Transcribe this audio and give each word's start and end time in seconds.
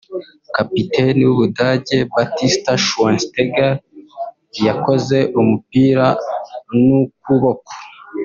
kapiteni 0.55 1.21
w’u 1.27 1.37
Budage 1.41 1.97
Bastian 2.13 2.77
Schweinsteiger 2.85 3.73
yakoze 4.67 5.17
umupira 5.39 6.07
n’ukuboko 6.83 7.71